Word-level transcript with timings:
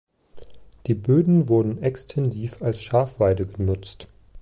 Die 0.87 0.95
Böden 0.95 1.47
wurden 1.47 1.83
extensiv 1.83 2.63
als 2.63 2.81
Schafweide 2.81 3.45
genutzt. 3.45 4.07